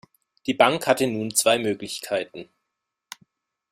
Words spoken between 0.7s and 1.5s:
hatte nun